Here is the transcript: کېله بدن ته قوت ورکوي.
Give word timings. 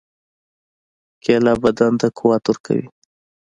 کېله 1.23 1.53
بدن 1.63 1.93
ته 1.99 2.07
قوت 2.17 2.43
ورکوي. 2.47 2.85